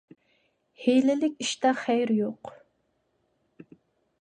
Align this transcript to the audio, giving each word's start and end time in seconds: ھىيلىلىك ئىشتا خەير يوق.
ھىيلىلىك 0.85 1.35
ئىشتا 1.45 1.73
خەير 1.81 2.15
يوق. 2.21 2.51